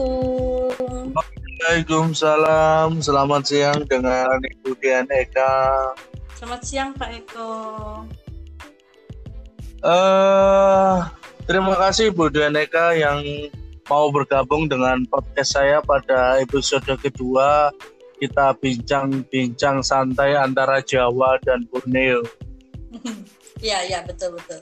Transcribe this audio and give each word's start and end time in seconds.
Assalamualaikum. 0.00 1.12
Waalaikumsalam. 1.60 2.88
Selamat 3.04 3.42
siang 3.44 3.84
dengan 3.84 4.40
Ibu 4.40 4.72
Dian 4.80 5.04
Eka. 5.12 5.92
Selamat 6.40 6.60
siang 6.64 6.96
Pak 6.96 7.10
Eko. 7.20 7.52
Uh, 9.84 11.04
terima 11.44 11.76
kasih 11.76 12.16
Bu 12.16 12.32
Dian 12.32 12.56
Eka 12.56 12.96
yang 12.96 13.20
mau 13.92 14.08
bergabung 14.08 14.72
dengan 14.72 15.04
podcast 15.04 15.60
saya 15.60 15.84
pada 15.84 16.40
episode 16.40 16.88
kedua 16.96 17.68
kita 18.20 18.56
bincang-bincang 18.56 19.84
santai 19.84 20.32
antara 20.32 20.80
Jawa 20.80 21.36
dan 21.44 21.68
Borneo. 21.68 22.24
Iya, 23.60 23.84
iya, 23.84 24.00
betul 24.08 24.40
betul. 24.40 24.56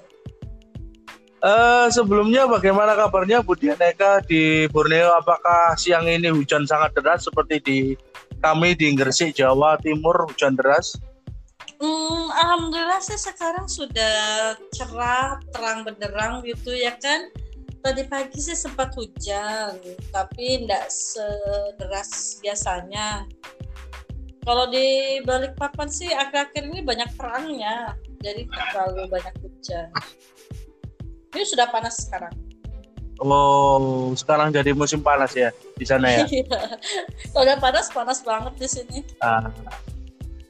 Uh, 1.38 1.86
sebelumnya 1.94 2.50
bagaimana 2.50 2.98
kabarnya 2.98 3.46
Bu 3.46 3.54
Dianeka 3.54 4.26
di 4.26 4.66
Borneo? 4.74 5.14
Apakah 5.14 5.78
siang 5.78 6.10
ini 6.10 6.26
hujan 6.34 6.66
sangat 6.66 6.98
deras 6.98 7.30
seperti 7.30 7.62
di 7.62 7.78
kami 8.42 8.74
di 8.74 8.90
Gresik, 8.98 9.38
Jawa 9.38 9.78
Timur 9.78 10.26
hujan 10.26 10.58
deras? 10.58 10.98
Hmm, 11.78 12.26
Alhamdulillah 12.34 12.98
sih 12.98 13.14
sekarang 13.14 13.70
sudah 13.70 14.58
cerah, 14.74 15.38
terang 15.54 15.86
benderang 15.86 16.42
gitu 16.42 16.74
ya 16.74 16.98
kan. 16.98 17.30
Tadi 17.78 18.02
pagi 18.10 18.42
sih 18.42 18.58
sempat 18.58 18.90
hujan, 18.98 19.78
tapi 20.10 20.66
tidak 20.66 20.90
sederas 20.90 22.42
biasanya. 22.42 23.22
Kalau 24.42 24.66
di 24.66 25.22
Balikpapan 25.22 25.86
sih 25.86 26.10
akhir-akhir 26.10 26.66
ini 26.66 26.82
banyak 26.82 27.14
perangnya, 27.14 27.94
jadi 28.18 28.50
terlalu 28.50 29.06
banyak 29.06 29.34
hujan. 29.38 29.94
Ini 31.34 31.44
sudah 31.44 31.68
panas 31.68 32.08
sekarang. 32.08 32.32
Oh, 33.18 34.14
sekarang 34.14 34.54
jadi 34.54 34.70
musim 34.70 35.02
panas 35.02 35.34
ya 35.34 35.50
di 35.74 35.82
sana 35.82 36.06
ya? 36.06 36.24
Iya. 36.30 36.46
Kalau 37.34 37.42
udah 37.42 37.58
panas, 37.58 37.86
panas 37.90 38.18
banget 38.22 38.54
di 38.62 38.68
sini. 38.70 38.98
Ah. 39.18 39.50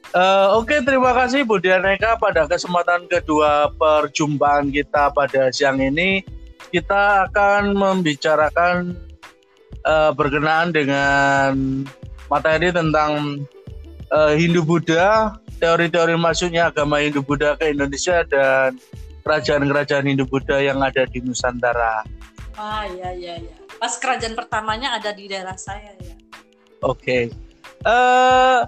Uh, 0.09 0.57
Oke, 0.57 0.73
okay, 0.73 0.79
terima 0.81 1.13
kasih 1.13 1.45
Bu 1.45 1.61
Dianeka 1.61 2.17
pada 2.17 2.49
kesempatan 2.49 3.05
kedua 3.05 3.69
perjumpaan 3.77 4.73
kita 4.73 5.13
pada 5.13 5.53
siang 5.53 5.81
ini. 5.81 6.25
Kita 6.69 7.29
akan 7.29 7.73
membicarakan 7.73 8.93
uh, 9.85 10.13
berkenaan 10.13 10.73
dengan 10.73 11.85
materi 12.29 12.69
tentang 12.69 13.41
uh, 14.13 14.33
Hindu 14.33 14.61
Buddha, 14.61 15.37
teori-teori 15.57 16.17
masuknya 16.17 16.69
agama 16.69 17.01
Hindu 17.01 17.25
Buddha 17.25 17.57
ke 17.57 17.73
Indonesia 17.73 18.21
dan 18.29 18.77
kerajaan-kerajaan 19.29 20.09
Hindu 20.09 20.25
Buddha 20.25 20.57
yang 20.57 20.81
ada 20.81 21.05
di 21.05 21.21
Nusantara. 21.21 22.01
Ah 22.57 22.89
iya 22.89 23.13
iya 23.13 23.33
iya. 23.37 23.53
Pas 23.77 23.93
kerajaan 24.01 24.33
pertamanya 24.33 24.97
ada 24.97 25.13
di 25.13 25.29
daerah 25.29 25.53
saya 25.53 25.93
ya. 26.01 26.17
Oke. 26.81 26.97
Okay. 26.97 27.23
Uh, 27.85 27.93
eh, 27.93 28.59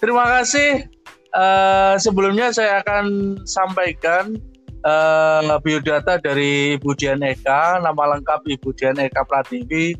terima 0.00 0.24
kasih. 0.32 0.88
Uh, 1.36 2.00
sebelumnya 2.00 2.56
saya 2.56 2.80
akan 2.80 3.36
sampaikan 3.44 4.32
uh, 4.80 5.60
biodata 5.60 6.16
dari 6.16 6.80
Ibu 6.80 6.96
Dian 6.96 7.20
Eka, 7.20 7.84
nama 7.84 8.16
lengkap 8.16 8.48
Ibu 8.48 8.72
Dian 8.72 8.96
Eka 8.96 9.28
Pratiwi, 9.28 9.92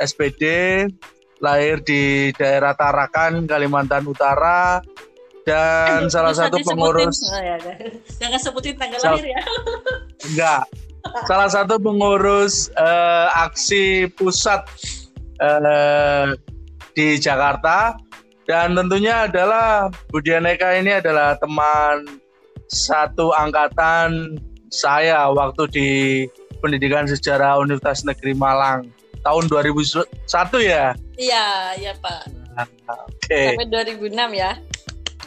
SPD, 0.00 0.42
lahir 1.44 1.84
di 1.84 2.32
daerah 2.32 2.72
Tarakan, 2.72 3.44
Kalimantan 3.44 4.08
Utara, 4.08 4.80
dan 5.42 6.06
eh, 6.06 6.10
salah 6.10 6.34
satu 6.34 6.62
pengurus 6.62 7.18
jangan 8.22 8.38
sebutin 8.38 8.78
tanggal 8.78 8.98
Sal 9.02 9.18
lahir 9.18 9.34
ya? 9.34 9.40
Enggak 10.30 10.62
salah 11.26 11.48
satu 11.50 11.76
pengurus 11.78 12.70
uh, 12.78 13.28
aksi 13.48 14.08
pusat 14.16 14.64
uh, 15.42 16.34
di 16.96 17.18
Jakarta. 17.18 17.96
Dan 18.42 18.74
tentunya 18.74 19.30
adalah 19.30 19.86
Budianeka 20.10 20.74
ini 20.74 20.98
adalah 20.98 21.38
teman 21.38 22.18
satu 22.66 23.30
angkatan 23.30 24.34
saya 24.66 25.30
waktu 25.30 25.62
di 25.70 25.90
pendidikan 26.58 27.06
sejarah 27.06 27.62
Universitas 27.62 28.02
Negeri 28.02 28.34
Malang. 28.34 28.90
Tahun 29.22 29.46
2001 29.46 30.02
ya? 30.66 30.98
Iya 31.14 31.46
iya 31.78 31.92
Pak. 32.02 32.22
Nah, 32.58 32.66
Oke. 33.06 33.30
Okay. 33.30 33.54
Sampai 33.54 33.70
2006 34.10 34.10
ya. 34.34 34.58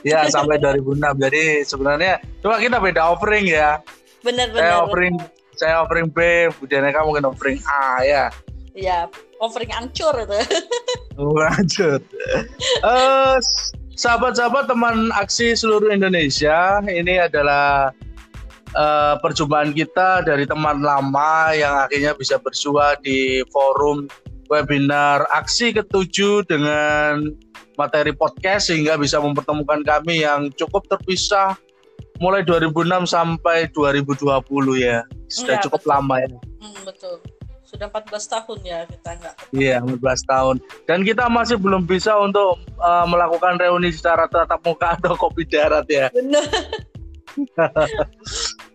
Ya 0.05 0.29
sampai 0.29 0.61
2006. 0.61 1.01
Jadi 1.17 1.43
sebenarnya 1.65 2.21
cuma 2.45 2.61
kita 2.61 2.77
beda 2.77 3.01
offering 3.09 3.49
ya. 3.49 3.81
Benar 4.21 4.53
benar. 4.53 4.61
Saya 4.61 4.75
offering 4.85 5.15
saya 5.55 5.75
offering 5.81 6.07
B, 6.11 6.51
Bu 6.59 6.69
Janeka 6.69 7.01
mungkin 7.01 7.25
offering 7.25 7.57
A 7.65 8.03
ya. 8.05 8.25
Iya, 8.75 9.07
offering 9.39 9.71
ancur 9.71 10.13
itu. 10.19 10.39
Oh, 11.15 11.39
ancur. 11.39 12.03
uh, 12.83 13.39
sahabat-sahabat 13.95 14.67
teman 14.67 15.15
aksi 15.15 15.55
seluruh 15.55 15.87
Indonesia, 15.95 16.83
ini 16.91 17.23
adalah 17.23 17.95
uh, 18.75 19.15
perjumpaan 19.23 19.71
kita 19.71 20.27
dari 20.27 20.43
teman 20.43 20.83
lama 20.83 21.55
yang 21.55 21.71
akhirnya 21.87 22.11
bisa 22.19 22.35
bersua 22.35 22.99
di 22.99 23.47
forum 23.47 24.11
webinar 24.51 25.23
aksi 25.31 25.71
ketujuh 25.71 26.43
dengan 26.51 27.31
materi 27.75 28.11
podcast 28.15 28.71
sehingga 28.71 28.99
bisa 28.99 29.19
mempertemukan 29.19 29.83
kami 29.83 30.23
yang 30.23 30.51
cukup 30.55 30.87
terpisah 30.87 31.55
mulai 32.19 32.43
2006 32.47 33.11
sampai 33.11 33.67
2020 33.71 34.41
ya. 34.79 35.03
Sudah 35.27 35.55
ya, 35.59 35.63
cukup 35.67 35.81
betul. 35.83 35.91
lama 35.91 36.15
ya. 36.19 36.29
Hmm, 36.63 36.79
betul. 36.87 37.15
Sudah 37.65 37.91
14 37.91 38.31
tahun 38.31 38.59
ya 38.63 38.79
kita 38.87 39.09
enggak. 39.19 39.35
Iya, 39.51 39.77
14 39.83 40.31
tahun. 40.31 40.55
Dan 40.87 40.99
kita 41.03 41.27
masih 41.27 41.59
belum 41.59 41.83
bisa 41.83 42.15
untuk 42.15 42.61
uh, 42.79 43.05
melakukan 43.09 43.59
reuni 43.59 43.91
secara 43.91 44.31
tatap 44.31 44.63
muka 44.63 44.95
atau 44.95 45.19
kopi 45.19 45.43
darat 45.43 45.83
ya. 45.91 46.07
Benar. 46.15 46.45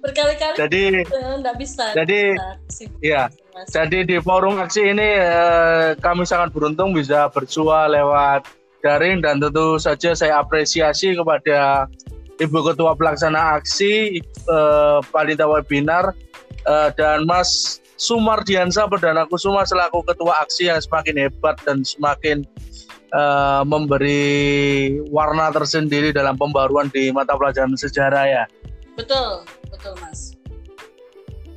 berkali-kali 0.00 0.56
jadi 0.56 0.82
nggak 1.44 1.56
bisa 1.60 1.92
jadi 1.92 2.34
jadi 3.68 4.06
di 4.06 4.16
forum 4.22 4.56
aksi 4.56 4.94
ini 4.94 5.08
eh, 5.20 5.88
kami 6.00 6.24
sangat 6.24 6.54
beruntung 6.54 6.96
bisa 6.96 7.28
bersua 7.28 7.90
lewat 7.90 8.48
daring 8.80 9.20
dan 9.20 9.42
tentu 9.42 9.76
saja 9.76 10.16
saya 10.16 10.40
apresiasi 10.40 11.12
kepada 11.12 11.84
Ibu 12.40 12.72
Ketua 12.72 12.96
Pelaksana 12.96 13.60
Aksi 13.60 14.22
eh, 14.24 14.98
Panita 15.12 15.44
Webinar 15.44 16.16
eh, 16.64 16.88
dan 16.96 17.28
Mas 17.28 17.80
Sumardiansa 18.00 18.88
Perdana 18.88 19.28
Kusuma 19.28 19.68
selaku 19.68 20.00
Ketua 20.08 20.40
Aksi 20.40 20.72
yang 20.72 20.80
semakin 20.80 21.28
hebat 21.28 21.60
dan 21.68 21.84
semakin 21.84 22.48
uh, 23.12 23.62
memberi 23.66 24.96
warna 25.10 25.50
tersendiri 25.52 26.14
dalam 26.14 26.38
pembaruan 26.38 26.88
di 26.90 27.10
mata 27.10 27.34
pelajaran 27.36 27.74
sejarah 27.74 28.24
ya. 28.24 28.44
Betul 28.96 29.44
betul 29.70 29.94
mas. 30.00 30.39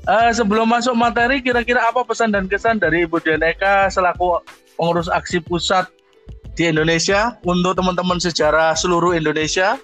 Uh, 0.03 0.35
sebelum 0.35 0.67
masuk 0.67 0.91
materi, 0.99 1.39
kira-kira 1.39 1.87
apa 1.87 2.03
pesan 2.03 2.35
dan 2.35 2.51
kesan 2.51 2.75
dari 2.75 3.07
Ibu 3.07 3.23
Deneka 3.23 3.87
selaku 3.87 4.43
pengurus 4.75 5.07
aksi 5.07 5.39
pusat 5.39 5.87
di 6.59 6.67
Indonesia 6.67 7.39
untuk 7.47 7.79
teman-teman 7.79 8.19
sejarah 8.19 8.75
seluruh 8.75 9.15
Indonesia? 9.15 9.79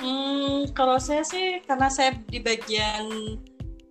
Hmm, 0.00 0.72
kalau 0.72 0.96
saya 0.96 1.20
sih 1.28 1.60
karena 1.68 1.92
saya 1.92 2.16
di 2.24 2.40
bagian 2.40 3.36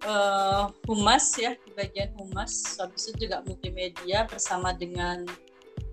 uh, 0.10 0.74
humas 0.90 1.38
ya, 1.38 1.54
di 1.54 1.72
bagian 1.78 2.10
humas, 2.18 2.74
habis 2.82 3.06
itu 3.06 3.30
juga 3.30 3.46
multimedia 3.46 4.26
bersama 4.26 4.74
dengan 4.74 5.22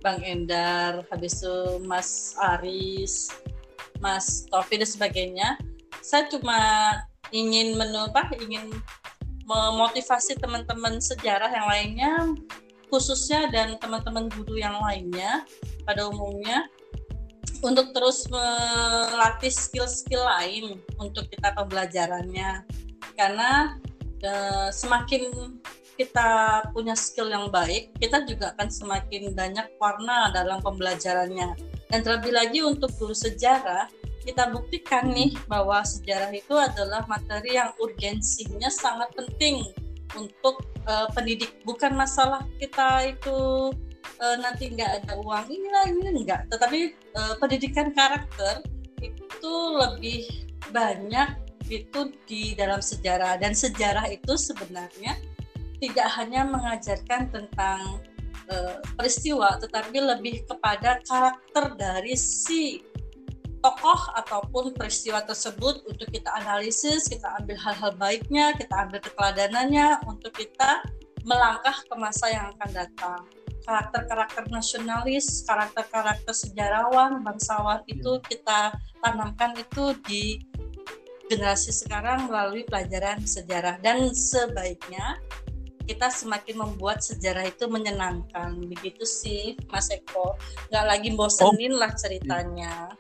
Bang 0.01 0.25
Endar, 0.25 1.05
habis 1.13 1.45
itu 1.45 1.85
Mas 1.85 2.33
Aris, 2.57 3.29
Mas 4.01 4.49
Tofi 4.49 4.81
dan 4.81 4.89
sebagainya. 4.89 5.49
Saya 6.01 6.27
cuma 6.33 6.59
ingin 7.31 7.79
menubah 7.79 8.29
ingin 8.37 8.73
memotivasi 9.73 10.41
teman-teman 10.41 10.99
sejarah 10.99 11.51
yang 11.53 11.69
lainnya 11.69 12.13
khususnya 12.93 13.49
dan 13.49 13.81
teman-teman 13.81 14.29
guru 14.29 14.61
yang 14.61 14.77
lainnya 14.85 15.49
pada 15.89 16.13
umumnya 16.13 16.69
untuk 17.65 17.95
terus 17.97 18.29
melatih 18.29 19.49
skill-skill 19.49 20.21
lain 20.21 20.77
untuk 21.01 21.31
kita 21.33 21.57
pembelajarannya. 21.57 22.67
Karena 23.17 23.81
e, 24.21 24.33
semakin 24.75 25.57
kita 25.97 26.61
punya 26.75 26.99
skill 26.99 27.31
yang 27.31 27.49
baik 27.49 27.95
kita 28.01 28.27
juga 28.27 28.51
akan 28.57 28.69
semakin 28.69 29.33
banyak 29.33 29.73
warna 29.81 30.29
dalam 30.37 30.61
pembelajarannya. 30.61 31.57
Dan 31.89 31.99
terlebih 32.05 32.35
lagi 32.35 32.61
untuk 32.61 32.93
guru 33.01 33.17
sejarah 33.17 33.89
kita 34.23 34.55
buktikan 34.55 35.11
nih 35.11 35.35
bahwa 35.51 35.83
sejarah 35.83 36.31
itu 36.31 36.55
adalah 36.55 37.03
materi 37.11 37.59
yang 37.59 37.75
urgensinya 37.83 38.71
sangat 38.71 39.11
penting 39.19 39.67
untuk 40.15 40.63
uh, 40.87 41.11
pendidik. 41.11 41.59
Bukan 41.67 41.99
masalah 41.99 42.47
kita 42.63 43.11
itu 43.11 43.39
uh, 44.23 44.37
nanti 44.39 44.71
nggak 44.71 45.03
ada 45.03 45.19
uang. 45.19 45.51
Inilah 45.51 45.85
ini 45.91 46.23
enggak 46.23 46.47
tetapi 46.49 46.95
uh, 47.19 47.35
pendidikan 47.43 47.91
karakter 47.91 48.63
itu 49.03 49.55
lebih 49.75 50.23
banyak 50.71 51.35
itu 51.67 52.15
di 52.31 52.55
dalam 52.55 52.79
sejarah. 52.79 53.43
Dan 53.43 53.59
sejarah 53.59 54.07
itu 54.07 54.39
sebenarnya 54.39 55.19
tidak 55.83 56.09
hanya 56.15 56.47
mengajarkan 56.47 57.29
tentang 57.35 57.99
peristiwa, 59.01 59.57
tetapi 59.57 59.97
lebih 59.97 60.45
kepada 60.45 61.01
karakter 61.09 61.73
dari 61.73 62.13
si 62.13 62.85
tokoh 63.63 64.01
ataupun 64.19 64.75
peristiwa 64.75 65.23
tersebut 65.23 65.87
untuk 65.87 66.11
kita 66.11 66.29
analisis, 66.43 67.07
kita 67.07 67.31
ambil 67.39 67.55
hal-hal 67.63 67.95
baiknya, 67.95 68.51
kita 68.59 68.75
ambil 68.75 68.99
keteladanannya 68.99 70.03
untuk 70.11 70.35
kita 70.35 70.83
melangkah 71.23 71.79
ke 71.87 71.95
masa 71.95 72.27
yang 72.35 72.51
akan 72.59 72.71
datang. 72.75 73.21
Karakter-karakter 73.63 74.51
nasionalis, 74.51 75.47
karakter-karakter 75.47 76.35
sejarawan, 76.35 77.23
bangsawan 77.23 77.87
itu 77.87 78.19
iya. 78.19 78.27
kita 78.27 78.61
tanamkan 78.99 79.55
itu 79.55 79.95
di 80.11 80.43
generasi 81.31 81.71
sekarang 81.71 82.27
melalui 82.27 82.67
pelajaran 82.67 83.23
sejarah 83.23 83.79
dan 83.81 84.11
sebaiknya 84.11 85.23
kita 85.87 86.11
semakin 86.11 86.63
membuat 86.63 87.03
sejarah 87.03 87.49
itu 87.49 87.67
menyenangkan 87.67 88.55
begitu 88.69 89.03
sih 89.03 89.59
Mas 89.71 89.91
Eko 89.91 90.39
nggak 90.71 90.85
lagi 90.87 91.11
bosenin 91.17 91.75
oh. 91.75 91.81
lah 91.83 91.91
ceritanya 91.97 92.93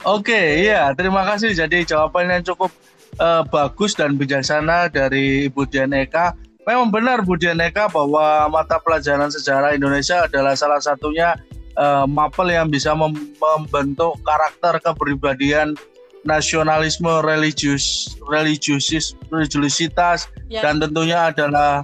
Oke, 0.00 0.32
okay, 0.32 0.46
iya, 0.64 0.96
terima 0.96 1.28
kasih. 1.28 1.52
Jadi 1.52 1.84
jawabannya 1.84 2.40
cukup 2.40 2.72
uh, 3.20 3.44
bagus 3.44 3.92
dan 3.92 4.16
bijaksana 4.16 4.88
dari 4.88 5.52
Ibu 5.52 5.68
Dian 5.68 5.92
Eka. 5.92 6.32
Memang 6.64 6.88
benar 6.88 7.20
Bu 7.20 7.36
Dian 7.36 7.60
Eka 7.60 7.92
bahwa 7.92 8.48
mata 8.48 8.80
pelajaran 8.80 9.28
sejarah 9.28 9.76
Indonesia 9.76 10.24
adalah 10.24 10.56
salah 10.56 10.80
satunya 10.80 11.36
uh, 11.76 12.08
mapel 12.08 12.48
yang 12.48 12.72
bisa 12.72 12.96
mem 12.96 13.12
membentuk 13.36 14.16
karakter 14.24 14.80
kepribadian 14.80 15.76
nasionalisme 16.24 17.08
religius 17.24 18.16
religiusis 18.28 19.16
religiusitas 19.32 20.28
ya. 20.52 20.60
dan 20.60 20.76
tentunya 20.76 21.32
adalah 21.32 21.80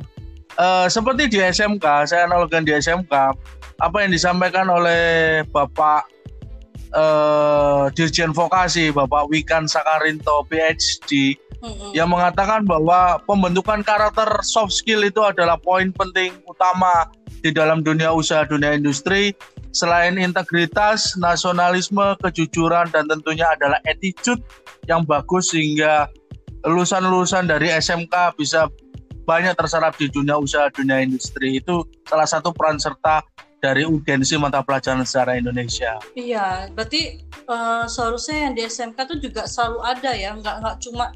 uh, 0.60 0.84
seperti 0.92 1.32
di 1.32 1.40
SMK 1.40 1.84
saya 2.04 2.28
analogikan 2.28 2.60
di 2.64 2.76
SMK 2.76 3.12
apa 3.80 3.96
yang 4.04 4.12
disampaikan 4.12 4.68
oleh 4.68 5.40
Bapak 5.48 6.15
uh, 6.94 7.88
Dirjen 7.94 8.30
Vokasi 8.30 8.94
Bapak 8.94 9.30
Wikan 9.32 9.66
Sakarinto 9.66 10.46
PhD 10.46 11.34
mm-hmm. 11.62 11.90
yang 11.96 12.12
mengatakan 12.12 12.62
bahwa 12.68 13.18
pembentukan 13.24 13.82
karakter 13.82 14.28
soft 14.44 14.76
skill 14.76 15.02
itu 15.02 15.22
adalah 15.24 15.58
poin 15.58 15.90
penting 15.90 16.36
utama 16.46 17.10
di 17.42 17.50
dalam 17.50 17.82
dunia 17.82 18.10
usaha 18.12 18.46
dunia 18.46 18.74
industri 18.74 19.34
selain 19.76 20.16
integritas, 20.16 21.20
nasionalisme, 21.20 22.16
kejujuran 22.24 22.88
dan 22.88 23.04
tentunya 23.12 23.44
adalah 23.52 23.76
attitude 23.84 24.40
yang 24.88 25.04
bagus 25.04 25.52
sehingga 25.52 26.08
lulusan-lulusan 26.64 27.44
dari 27.44 27.68
SMK 27.68 28.40
bisa 28.40 28.72
banyak 29.28 29.52
terserap 29.58 29.92
di 30.00 30.08
dunia 30.08 30.40
usaha 30.40 30.72
dunia 30.72 31.02
industri 31.04 31.60
itu 31.60 31.84
salah 32.08 32.24
satu 32.24 32.54
peran 32.54 32.78
serta 32.80 33.20
dari 33.66 33.82
urgensi 33.82 34.38
mata 34.38 34.62
pelajaran 34.62 35.02
sejarah 35.02 35.34
Indonesia. 35.42 35.98
Iya, 36.14 36.70
berarti 36.70 37.26
uh, 37.50 37.90
seharusnya 37.90 38.46
yang 38.46 38.52
di 38.54 38.62
SMK 38.62 38.98
itu 39.10 39.16
juga 39.26 39.50
selalu 39.50 39.78
ada 39.82 40.12
ya, 40.14 40.30
nggak 40.38 40.56
nggak 40.62 40.76
cuma 40.86 41.10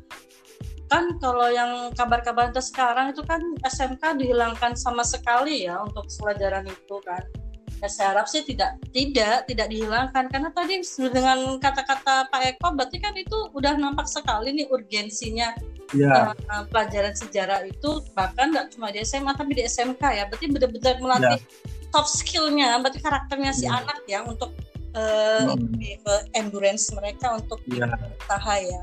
kan 0.90 1.14
kalau 1.22 1.46
yang 1.46 1.94
kabar-kabar 1.94 2.50
sekarang 2.58 3.14
itu 3.14 3.22
kan 3.22 3.38
SMK 3.62 4.18
dihilangkan 4.18 4.74
sama 4.74 5.06
sekali 5.06 5.70
ya 5.70 5.78
untuk 5.78 6.10
pelajaran 6.18 6.66
itu 6.66 6.98
kan. 7.06 7.22
Ya, 7.80 7.88
saya 7.88 8.12
harap 8.12 8.28
sih 8.28 8.44
tidak 8.44 8.76
tidak 8.92 9.48
tidak 9.48 9.72
dihilangkan 9.72 10.28
karena 10.28 10.52
tadi 10.52 10.84
dengan 10.84 11.56
kata-kata 11.56 12.28
Pak 12.28 12.42
Eko 12.44 12.76
berarti 12.76 13.00
kan 13.00 13.16
itu 13.16 13.48
udah 13.56 13.72
nampak 13.80 14.04
sekali 14.04 14.52
nih 14.52 14.68
urgensinya 14.68 15.56
ya. 15.96 16.36
uh, 16.36 16.64
pelajaran 16.68 17.16
sejarah 17.16 17.64
itu 17.64 18.04
bahkan 18.12 18.52
nggak 18.52 18.76
cuma 18.76 18.92
di 18.92 19.00
SMA 19.00 19.32
tapi 19.32 19.56
di 19.56 19.64
SMK 19.64 20.02
ya 20.12 20.28
berarti 20.28 20.46
benar-benar 20.52 20.94
melatih 21.00 21.40
ya 21.40 21.69
soft 21.90 22.10
skillnya 22.14 22.78
berarti 22.82 23.00
karakternya 23.02 23.52
si 23.54 23.66
hmm. 23.66 23.78
anak 23.78 23.98
ya 24.06 24.22
untuk 24.26 24.54
uh, 24.94 25.54
hmm. 25.54 26.34
endurance 26.34 26.90
mereka 26.94 27.38
untuk 27.38 27.58
yeah. 27.70 27.94
usaha 28.26 28.56
ya 28.58 28.82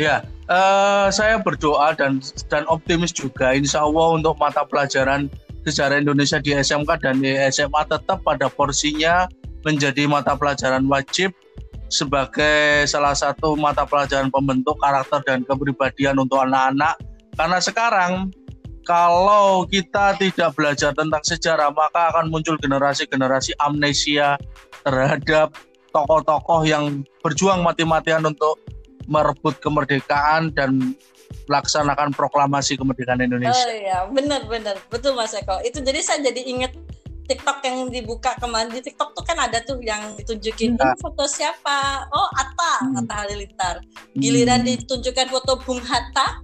Ya, 0.00 0.24
uh, 0.48 1.12
saya 1.12 1.36
berdoa 1.36 1.92
dan 1.92 2.24
dan 2.48 2.64
optimis 2.64 3.12
juga, 3.12 3.52
insya 3.52 3.84
Allah 3.84 4.16
untuk 4.16 4.40
mata 4.40 4.64
pelajaran 4.64 5.28
sejarah 5.68 6.00
Indonesia 6.00 6.40
di 6.40 6.56
SMK 6.56 6.90
dan 7.04 7.20
di 7.20 7.36
SMA 7.52 7.84
tetap 7.84 8.24
pada 8.24 8.48
porsinya 8.48 9.28
menjadi 9.62 10.08
mata 10.08 10.32
pelajaran 10.32 10.88
wajib 10.88 11.36
sebagai 11.92 12.88
salah 12.88 13.12
satu 13.12 13.52
mata 13.52 13.84
pelajaran 13.84 14.32
pembentuk 14.32 14.80
karakter 14.80 15.20
dan 15.28 15.44
kepribadian 15.44 16.16
untuk 16.16 16.40
anak-anak. 16.40 16.96
Karena 17.36 17.58
sekarang 17.60 18.12
kalau 18.82 19.64
kita 19.66 20.18
tidak 20.18 20.54
belajar 20.58 20.90
tentang 20.94 21.22
sejarah 21.22 21.70
maka 21.70 22.10
akan 22.14 22.30
muncul 22.30 22.58
generasi-generasi 22.58 23.54
amnesia 23.62 24.38
terhadap 24.82 25.54
tokoh-tokoh 25.94 26.66
yang 26.66 27.06
berjuang 27.20 27.62
mati-matian 27.62 28.24
untuk 28.26 28.58
merebut 29.06 29.58
kemerdekaan 29.60 30.50
dan 30.54 30.96
melaksanakan 31.48 32.12
proklamasi 32.14 32.76
kemerdekaan 32.76 33.22
Indonesia. 33.24 33.56
Oh 33.56 33.72
iya, 33.72 33.98
benar-benar 34.08 34.78
betul 34.88 35.16
Mas 35.16 35.34
Eko. 35.34 35.58
Itu 35.64 35.80
jadi 35.80 36.00
saya 36.00 36.22
jadi 36.30 36.42
ingat 36.48 36.72
TikTok 37.22 37.62
yang 37.64 37.88
dibuka 37.88 38.34
kemarin 38.36 38.68
di 38.68 38.82
TikTok 38.82 39.14
tuh 39.14 39.24
kan 39.24 39.38
ada 39.38 39.62
tuh 39.62 39.78
yang 39.80 40.18
ditunjukin 40.18 40.74
ya. 40.74 40.92
foto 40.98 41.24
siapa? 41.24 42.10
Oh 42.10 42.28
Atta, 42.34 42.74
hmm. 42.82 42.98
Atta 43.04 43.14
Halilintar. 43.24 43.76
Giliran 44.18 44.66
hmm. 44.66 44.68
ditunjukkan 44.84 45.26
foto 45.30 45.52
Bung 45.62 45.80
Hatta, 45.80 46.42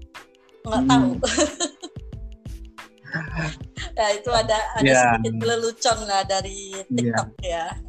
nggak 0.64 0.82
hmm. 0.86 0.90
tahu. 0.90 1.08
nah 3.96 4.08
itu 4.12 4.30
ada 4.30 4.58
ada 4.76 4.84
yeah. 4.84 5.16
sedikit 5.16 5.34
lelucon 5.44 5.98
lah 6.04 6.22
dari 6.28 6.76
TikTok 6.92 7.28
yeah. 7.42 7.72
ya. 7.72 7.86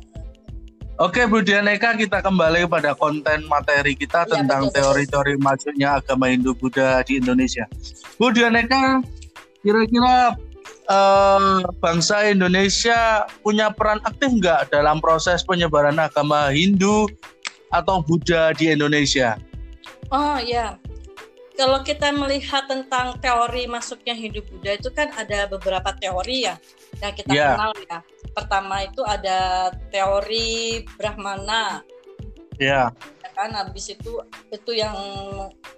Oke 1.00 1.24
Bu 1.32 1.40
Dianeka 1.40 1.96
kita 1.96 2.20
kembali 2.20 2.68
pada 2.68 2.92
konten 2.92 3.48
materi 3.48 3.96
kita 3.96 4.28
ya, 4.28 4.44
tentang 4.44 4.68
teori-teori 4.68 5.40
masuknya 5.40 6.04
agama 6.04 6.28
Hindu 6.28 6.52
Buddha 6.60 7.00
di 7.08 7.24
Indonesia. 7.24 7.64
Bu 8.20 8.36
Dianeka 8.36 9.00
kira-kira 9.64 10.36
uh, 10.92 11.64
bangsa 11.80 12.28
Indonesia 12.28 13.24
punya 13.40 13.72
peran 13.72 14.04
aktif 14.04 14.28
nggak 14.28 14.76
dalam 14.76 15.00
proses 15.00 15.40
penyebaran 15.48 15.96
agama 15.96 16.52
Hindu 16.52 17.08
atau 17.72 18.04
Buddha 18.04 18.52
di 18.52 18.68
Indonesia? 18.68 19.40
Oh 20.12 20.36
ya, 20.42 20.76
kalau 21.60 21.84
kita 21.84 22.16
melihat 22.16 22.72
tentang 22.72 23.20
teori 23.20 23.68
masuknya 23.68 24.16
Hindu 24.16 24.40
Buddha 24.48 24.80
itu 24.80 24.88
kan 24.96 25.12
ada 25.12 25.44
beberapa 25.52 25.92
teori 25.92 26.48
ya 26.48 26.56
yang 27.04 27.12
kita 27.12 27.36
yeah. 27.36 27.60
kenal 27.60 27.72
ya. 27.84 27.98
Pertama 28.32 28.88
itu 28.88 29.04
ada 29.04 29.68
teori 29.92 30.88
Brahmana. 30.96 31.84
Ya. 32.56 32.88
Yeah. 32.96 33.28
kan 33.40 33.56
habis 33.56 33.88
itu 33.88 34.20
itu 34.52 34.72
yang 34.76 34.96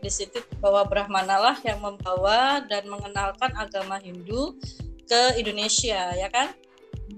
di 0.02 0.10
situ 0.10 0.42
bahwa 0.62 0.82
Brahmana 0.86 1.38
lah 1.38 1.58
yang 1.62 1.78
membawa 1.78 2.62
dan 2.66 2.90
mengenalkan 2.90 3.54
agama 3.54 4.02
Hindu 4.02 4.58
ke 5.06 5.38
Indonesia 5.38 6.14
ya 6.14 6.30
kan? 6.30 6.54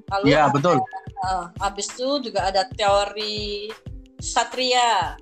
Lalu 0.07 0.35
yeah, 0.35 0.47
ada, 0.47 0.55
betul. 0.55 0.77
Uh, 1.23 1.47
habis 1.59 1.91
itu 1.91 2.31
juga 2.31 2.47
ada 2.47 2.67
teori 2.75 3.71
Satria. 4.23 5.15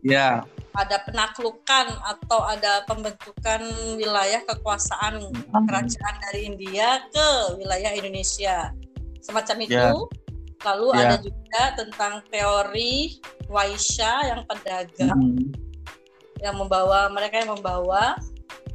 Ya. 0.00 0.40
Yeah 0.44 0.58
ada 0.78 1.02
penaklukan 1.02 1.86
atau 2.06 2.46
ada 2.46 2.86
pembentukan 2.86 3.66
wilayah 3.98 4.38
kekuasaan 4.46 5.18
hmm. 5.18 5.66
kerajaan 5.66 6.14
dari 6.30 6.46
India 6.46 7.02
ke 7.10 7.28
wilayah 7.58 7.90
Indonesia 7.98 8.70
semacam 9.28 9.56
itu 9.66 9.74
yeah. 9.74 9.92
lalu 10.64 10.86
yeah. 10.94 11.02
ada 11.02 11.16
juga 11.18 11.62
tentang 11.74 12.12
teori 12.30 13.18
Waisya 13.48 14.12
yang 14.28 14.40
pedagang 14.44 15.20
mm. 15.40 15.56
yang 16.44 16.54
membawa 16.60 17.08
mereka 17.08 17.40
yang 17.40 17.56
membawa 17.56 18.12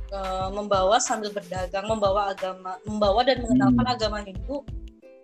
uh, 0.10 0.50
membawa 0.50 0.98
sambil 0.98 1.30
berdagang 1.30 1.86
membawa 1.86 2.34
agama 2.34 2.82
membawa 2.86 3.22
dan 3.22 3.42
mengenalkan 3.46 3.86
mm. 3.86 3.96
agama 3.96 4.18
Hindu 4.26 4.66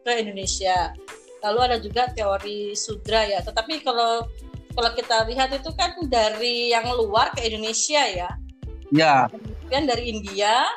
ke 0.05 0.11
Indonesia 0.21 0.93
lalu 1.41 1.59
ada 1.65 1.77
juga 1.81 2.13
teori 2.13 2.77
Sudra 2.77 3.25
ya 3.25 3.41
tetapi 3.41 3.81
kalau 3.81 4.29
kalau 4.79 4.95
kita 4.95 5.27
lihat 5.27 5.51
itu 5.51 5.75
kan 5.75 5.91
dari 6.07 6.71
yang 6.71 6.87
luar 6.95 7.35
ke 7.35 7.43
Indonesia 7.43 7.99
ya. 7.99 8.31
Ya. 8.95 9.27
Kemudian 9.27 9.91
dari 9.91 10.07
India 10.07 10.71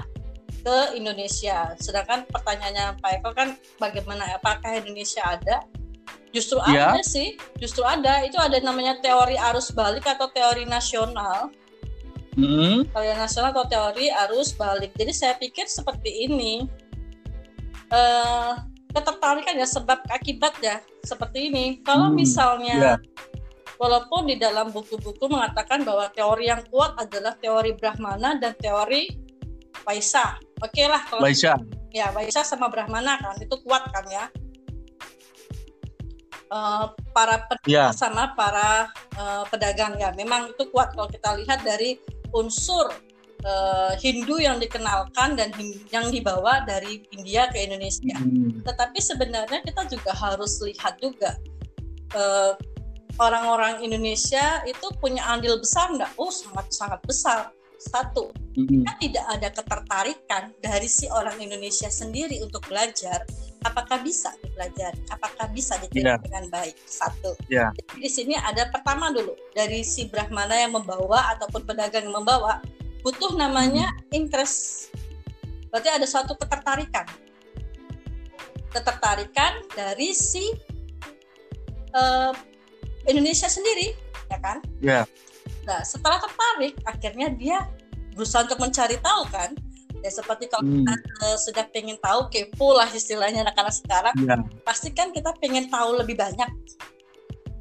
ke 0.67 0.99
Indonesia. 0.99 1.79
Sedangkan 1.79 2.27
pertanyaannya 2.27 2.99
Pak 2.99 3.23
Eko 3.23 3.31
kan 3.31 3.55
bagaimana 3.79 4.27
apakah 4.35 4.75
Indonesia 4.75 5.23
ada? 5.23 5.63
Justru 6.35 6.59
ya. 6.67 6.99
ada 6.99 7.03
sih, 7.07 7.39
justru 7.63 7.87
ada. 7.87 8.27
Itu 8.27 8.43
ada 8.43 8.59
namanya 8.59 8.99
teori 8.99 9.39
arus 9.39 9.71
balik 9.71 10.03
atau 10.03 10.27
teori 10.35 10.67
nasional. 10.67 11.55
Hmm. 12.35 12.83
Teori 12.83 13.15
nasional 13.15 13.55
atau 13.55 13.71
teori 13.71 14.11
arus 14.27 14.51
balik. 14.59 14.91
Jadi 14.99 15.15
saya 15.15 15.39
pikir 15.39 15.71
seperti 15.71 16.27
ini. 16.27 16.67
Uh, 17.87 18.59
ketertarikan 18.99 19.63
ya 19.63 19.69
sebab 19.69 20.03
akibat 20.11 20.59
ya 20.59 20.83
seperti 21.07 21.55
ini. 21.55 21.79
Kalau 21.87 22.11
hmm. 22.11 22.19
misalnya 22.19 22.99
yeah 22.99 23.01
Walaupun 23.83 24.31
di 24.31 24.39
dalam 24.39 24.71
buku-buku 24.71 25.27
mengatakan 25.27 25.83
bahwa 25.83 26.07
teori 26.15 26.47
yang 26.47 26.63
kuat 26.71 26.95
adalah 27.03 27.35
teori 27.35 27.75
Brahmana 27.75 28.39
dan 28.39 28.55
teori 28.55 29.11
Waisa. 29.83 30.39
Oke 30.63 30.87
okay 30.87 30.87
lah 30.87 31.03
kalau 31.11 31.27
Waisa. 31.27 31.59
Ya, 31.91 32.15
Waisa 32.15 32.47
sama 32.47 32.71
Brahmana 32.71 33.19
kan 33.19 33.35
itu 33.43 33.59
kuat 33.67 33.83
kan 33.91 34.07
ya. 34.07 34.25
Uh, 36.53 36.95
para 37.11 37.43
pedagang 37.51 37.91
yeah. 37.91 37.91
sama 37.91 38.37
para 38.39 38.93
uh, 39.19 39.43
pedagang 39.49 39.97
ya 39.97 40.13
memang 40.15 40.53
itu 40.53 40.69
kuat 40.69 40.93
kalau 40.93 41.09
kita 41.09 41.33
lihat 41.41 41.65
dari 41.65 41.97
unsur 42.37 42.93
uh, 43.43 43.97
Hindu 43.99 44.37
yang 44.37 44.61
dikenalkan 44.61 45.35
dan 45.35 45.49
yang 45.89 46.13
dibawa 46.13 46.63
dari 46.69 47.03
India 47.11 47.51
ke 47.51 47.67
Indonesia. 47.67 48.15
Hmm. 48.15 48.63
Tetapi 48.63 48.99
sebenarnya 49.01 49.59
kita 49.65 49.91
juga 49.91 50.13
harus 50.15 50.61
lihat 50.63 51.01
juga 51.01 51.35
uh, 52.15 52.55
orang-orang 53.21 53.85
Indonesia 53.85 54.63
itu 54.65 54.89
punya 55.01 55.25
andil 55.29 55.61
besar 55.61 55.93
nggak? 55.93 56.17
Oh 56.17 56.33
sangat 56.33 56.73
sangat 56.73 57.01
besar 57.05 57.53
satu, 57.83 58.31
mm-hmm. 58.55 58.87
kan 58.87 58.97
tidak 59.03 59.27
ada 59.27 59.49
ketertarikan 59.51 60.43
dari 60.63 60.87
si 60.87 61.11
orang 61.11 61.35
Indonesia 61.43 61.91
sendiri 61.91 62.39
untuk 62.39 62.63
belajar. 62.71 63.27
Apakah 63.67 63.99
bisa 64.03 64.31
dipelajari? 64.43 65.03
Apakah 65.11 65.51
bisa 65.51 65.79
diterima 65.83 66.15
yeah. 66.15 66.23
dengan 66.23 66.45
baik? 66.51 66.79
Satu. 66.87 67.35
Yeah. 67.51 67.75
Jadi 67.75 67.99
di 67.99 68.11
sini 68.11 68.35
ada 68.39 68.71
pertama 68.71 69.11
dulu 69.11 69.35
dari 69.55 69.83
si 69.83 70.07
Brahmana 70.07 70.63
yang 70.63 70.79
membawa 70.79 71.35
ataupun 71.35 71.67
pedagang 71.67 72.07
yang 72.07 72.23
membawa 72.23 72.63
butuh 73.03 73.35
namanya 73.35 73.91
interest. 74.15 74.91
Berarti 75.75 75.91
ada 75.91 76.07
suatu 76.07 76.39
ketertarikan. 76.39 77.07
Ketertarikan 78.71 79.63
dari 79.75 80.15
si 80.15 80.55
uh, 81.95 82.35
Indonesia 83.09 83.51
sendiri, 83.51 83.95
ya 84.31 84.39
kan? 84.39 84.59
Ya. 84.79 85.03
Yeah 85.03 85.07
Nah, 85.63 85.81
setelah 85.87 86.19
tertarik, 86.19 86.75
akhirnya 86.83 87.29
dia 87.35 87.59
berusaha 88.15 88.45
untuk 88.47 88.61
mencari 88.61 88.99
tahu 88.99 89.23
kan. 89.31 89.55
Ya 90.03 90.11
seperti 90.11 90.51
kalau 90.51 90.67
hmm. 90.67 90.83
kita 90.83 90.95
uh, 91.23 91.39
sudah 91.39 91.65
pengen 91.71 91.95
tahu 92.03 92.27
kepo 92.27 92.75
lah 92.75 92.91
istilahnya 92.91 93.47
anak-anak 93.47 93.71
sekarang, 93.71 94.15
ya. 94.27 94.35
pasti 94.67 94.91
kan 94.91 95.15
kita 95.15 95.31
pengen 95.39 95.71
tahu 95.71 95.95
lebih 95.95 96.19
banyak. 96.19 96.51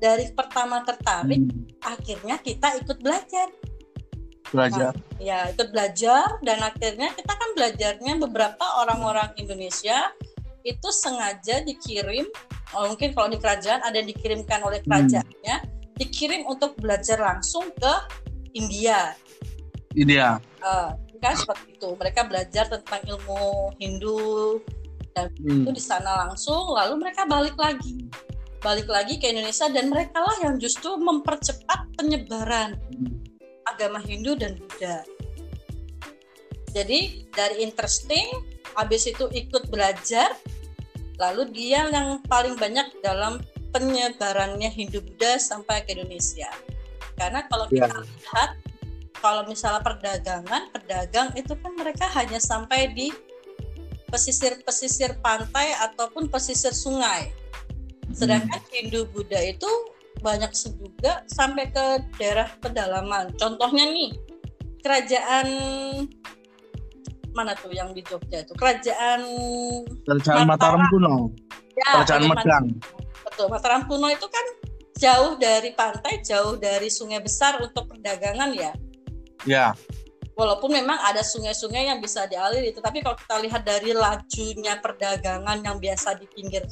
Dari 0.02 0.34
pertama 0.34 0.82
tertarik, 0.82 1.38
hmm. 1.38 1.78
akhirnya 1.86 2.42
kita 2.42 2.82
ikut 2.82 2.98
belajar. 3.06 3.54
Belajar. 4.50 4.98
Nah, 4.98 5.22
ya, 5.22 5.40
ikut 5.54 5.70
belajar 5.70 6.42
dan 6.42 6.66
akhirnya 6.66 7.14
kita 7.14 7.30
kan 7.30 7.50
belajarnya 7.54 8.14
beberapa 8.18 8.66
orang-orang 8.82 9.30
Indonesia 9.38 10.10
itu 10.66 10.90
sengaja 10.90 11.62
dikirim, 11.62 12.26
oh, 12.76 12.92
mungkin 12.92 13.12
kalau 13.16 13.28
di 13.32 13.40
kerajaan 13.40 13.82
ada 13.84 13.96
yang 13.98 14.10
dikirimkan 14.10 14.60
oleh 14.64 14.80
kerajaannya. 14.84 15.58
Hmm 15.62 15.80
dikirim 16.02 16.50
untuk 16.50 16.74
belajar 16.82 17.22
langsung 17.22 17.70
ke 17.78 17.94
India. 18.58 19.14
India. 19.94 20.42
Uh, 20.66 20.98
kan 21.22 21.38
seperti 21.38 21.78
itu. 21.78 21.94
Mereka 21.94 22.26
belajar 22.26 22.66
tentang 22.66 23.06
ilmu 23.06 23.70
Hindu 23.78 24.58
dan 25.14 25.30
hmm. 25.38 25.70
itu 25.70 25.72
di 25.78 25.84
sana 25.84 26.26
langsung. 26.26 26.74
Lalu 26.74 27.06
mereka 27.06 27.30
balik 27.30 27.54
lagi, 27.62 28.10
balik 28.66 28.90
lagi 28.90 29.22
ke 29.22 29.30
Indonesia 29.30 29.70
dan 29.70 29.94
mereka 29.94 30.26
lah 30.26 30.38
yang 30.42 30.58
justru 30.58 30.98
mempercepat 30.98 31.86
penyebaran 32.02 32.82
hmm. 32.90 33.22
agama 33.70 34.02
Hindu 34.02 34.34
dan 34.34 34.58
Buddha. 34.58 35.06
Jadi 36.72 37.30
dari 37.36 37.62
interesting, 37.62 38.32
habis 38.74 39.04
itu 39.06 39.28
ikut 39.30 39.68
belajar, 39.70 40.34
lalu 41.20 41.50
dia 41.52 41.88
yang 41.90 42.22
paling 42.28 42.56
banyak 42.56 42.88
dalam 43.02 43.42
penyebarannya 43.72 44.68
Hindu 44.68 45.00
Buddha 45.02 45.40
sampai 45.40 45.84
ke 45.88 45.96
Indonesia. 45.96 46.52
Karena 47.16 47.48
kalau 47.48 47.68
kita 47.72 47.88
yeah. 47.88 48.04
lihat 48.04 48.50
kalau 49.22 49.46
misalnya 49.46 49.86
perdagangan, 49.86 50.74
pedagang 50.74 51.30
itu 51.38 51.54
kan 51.54 51.72
mereka 51.78 52.10
hanya 52.18 52.42
sampai 52.42 52.90
di 52.92 53.14
pesisir-pesisir 54.10 55.22
pantai 55.24 55.72
ataupun 55.78 56.28
pesisir 56.28 56.74
sungai. 56.74 57.32
Sedangkan 58.12 58.60
hmm. 58.60 58.72
Hindu 58.74 59.08
Buddha 59.14 59.40
itu 59.40 59.70
banyak 60.20 60.52
juga 60.52 61.24
sampai 61.32 61.72
ke 61.72 61.86
daerah 62.20 62.50
pedalaman. 62.60 63.32
Contohnya 63.40 63.88
nih, 63.88 64.12
kerajaan 64.84 65.48
mana 67.32 67.56
tuh 67.56 67.72
yang 67.72 67.96
di 67.96 68.04
Jogja 68.04 68.44
itu? 68.44 68.54
Kerajaan 68.56 69.22
Kerajaan 70.04 70.48
Mataram, 70.48 70.84
kuno. 70.92 71.32
Ya, 71.76 72.04
kerajaan 72.04 72.28
Medang. 72.28 72.66
Betul, 73.24 73.48
Mataram 73.48 73.88
kuno 73.88 74.08
itu 74.12 74.28
kan 74.28 74.46
jauh 75.02 75.34
dari 75.42 75.74
pantai, 75.74 76.22
jauh 76.22 76.60
dari 76.60 76.92
sungai 76.92 77.24
besar 77.24 77.58
untuk 77.58 77.90
perdagangan 77.90 78.54
ya. 78.54 78.72
Ya. 79.50 79.74
Walaupun 80.38 80.72
memang 80.72 80.96
ada 81.02 81.26
sungai-sungai 81.26 81.92
yang 81.92 82.00
bisa 82.00 82.30
dialiri, 82.30 82.72
tetapi 82.72 83.04
kalau 83.04 83.18
kita 83.18 83.36
lihat 83.42 83.62
dari 83.66 83.92
lajunya 83.92 84.80
perdagangan 84.80 85.60
yang 85.66 85.78
biasa 85.82 86.18
di 86.18 86.26
pinggir 86.30 86.64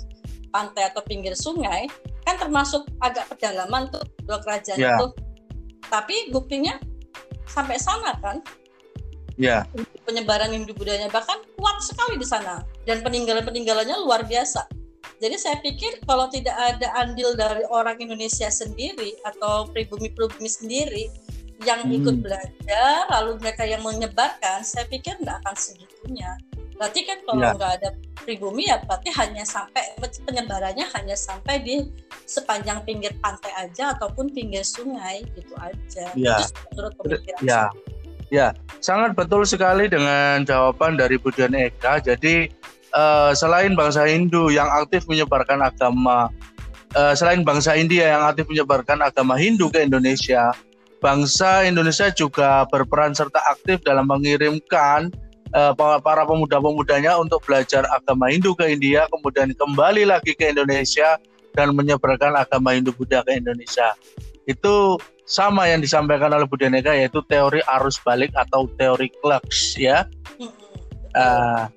pantai 0.49 0.89
atau 0.89 1.01
pinggir 1.05 1.33
sungai, 1.35 1.89
kan 2.23 2.37
termasuk 2.37 2.85
agak 3.01 3.29
pedalaman 3.29 3.89
tuh 3.89 4.01
dua 4.25 4.39
kerajaan 4.41 4.79
ya. 4.79 4.97
itu. 4.97 5.07
Tapi 5.89 6.29
buktinya 6.29 6.77
sampai 7.49 7.81
sana 7.81 8.13
kan. 8.21 8.41
Ya. 9.39 9.63
Penyebaran 10.03 10.51
Hindu 10.51 10.75
Budanya 10.75 11.08
bahkan 11.08 11.39
kuat 11.55 11.79
sekali 11.79 12.19
di 12.19 12.27
sana 12.27 12.60
dan 12.84 13.00
peninggalan-peninggalannya 13.00 14.03
luar 14.03 14.27
biasa 14.27 14.67
jadi 15.19 15.36
saya 15.36 15.58
pikir 15.60 16.00
kalau 16.08 16.31
tidak 16.31 16.55
ada 16.55 16.88
andil 16.96 17.36
dari 17.36 17.67
orang 17.67 18.00
Indonesia 18.00 18.48
sendiri 18.48 19.19
atau 19.27 19.67
pribumi-pribumi 19.67 20.48
sendiri 20.48 21.12
yang 21.67 21.84
hmm. 21.84 21.98
ikut 22.00 22.15
belajar, 22.24 23.03
lalu 23.12 23.36
mereka 23.43 23.67
yang 23.67 23.84
menyebarkan, 23.84 24.63
saya 24.63 24.88
pikir 24.88 25.19
tidak 25.19 25.43
akan 25.43 25.55
segitunya. 25.60 26.31
Berarti 26.79 27.03
kan 27.03 27.19
kalau 27.27 27.43
ya. 27.43 27.51
nggak 27.51 27.72
ada 27.84 27.89
pribumi 28.24 28.72
ya 28.72 28.79
berarti 28.88 29.12
hanya 29.19 29.43
sampai 29.43 29.84
penyebarannya 30.00 30.88
hanya 30.96 31.15
sampai 31.19 31.60
di 31.60 31.84
sepanjang 32.24 32.79
pinggir 32.88 33.12
pantai 33.19 33.51
aja 33.60 33.91
ataupun 34.00 34.31
pinggir 34.31 34.63
sungai 34.63 35.27
gitu 35.36 35.51
aja. 35.60 36.15
Ya. 36.15 36.39
Itu 36.39 36.55
menurut 36.72 36.96
pemikiran 37.03 37.43
ya. 37.43 37.67
Ya, 38.29 38.53
sangat 38.77 39.17
betul 39.17 39.41
sekali 39.41 39.89
dengan 39.89 40.45
jawaban 40.45 41.01
dari 41.01 41.17
Bu 41.17 41.33
Eka. 41.33 41.98
Jadi 41.98 42.45
uh, 42.93 43.33
selain 43.33 43.74
bangsa 43.74 44.05
Hindu 44.05 44.53
yang 44.53 44.69
aktif 44.69 45.09
menyebarkan 45.09 45.65
agama, 45.65 46.29
uh, 46.93 47.13
selain 47.17 47.41
bangsa 47.41 47.74
India 47.74 48.13
yang 48.13 48.24
aktif 48.29 48.45
menyebarkan 48.45 49.01
agama 49.01 49.33
Hindu 49.33 49.74
ke 49.74 49.81
Indonesia, 49.81 50.53
bangsa 51.01 51.65
Indonesia 51.65 52.13
juga 52.13 52.69
berperan 52.69 53.17
serta 53.17 53.41
aktif 53.50 53.81
dalam 53.81 54.05
mengirimkan 54.05 55.09
uh, 55.57 55.74
para 55.77 56.21
pemuda-pemudanya 56.29 57.17
untuk 57.17 57.41
belajar 57.50 57.89
agama 57.89 58.29
Hindu 58.29 58.53
ke 58.53 58.69
India, 58.69 59.09
kemudian 59.09 59.50
kembali 59.57 60.05
lagi 60.05 60.38
ke 60.38 60.53
Indonesia 60.53 61.17
dan 61.57 61.74
menyebarkan 61.74 62.38
agama 62.38 62.77
Hindu 62.77 62.93
Buddha 62.93 63.25
ke 63.25 63.41
Indonesia. 63.41 63.98
Itu 64.49 64.97
sama 65.29 65.69
yang 65.69 65.85
disampaikan 65.85 66.33
oleh 66.33 66.49
Budaneka 66.49 66.97
yaitu 66.97 67.21
teori 67.29 67.61
arus 67.77 68.01
balik 68.01 68.33
atau 68.33 68.65
teori 68.81 69.13
klux 69.21 69.77
ya. 69.77 70.09
Uh, 71.13 71.69